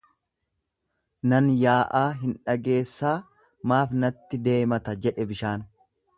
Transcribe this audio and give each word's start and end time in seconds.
Nan 1.33 1.49
yaa'aa 1.65 2.07
hin 2.21 2.33
dhageessaa 2.47 3.13
maaf 3.73 3.95
natti 4.05 4.41
deemata 4.49 4.99
jedhe 5.07 5.29
bishaan. 5.35 5.69